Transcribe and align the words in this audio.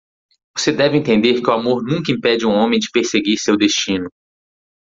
Você 0.57 0.71
deve 0.71 0.97
entender 0.97 1.39
que 1.43 1.47
o 1.51 1.53
amor 1.53 1.83
nunca 1.83 2.11
impede 2.11 2.43
um 2.43 2.53
homem 2.55 2.79
de 2.79 2.89
perseguir 2.91 3.37
seu 3.37 3.55
destino. 3.55 4.09